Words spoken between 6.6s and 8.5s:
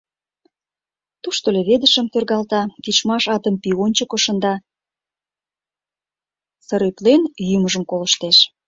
сырӧплен йӱмыжым колыштеш.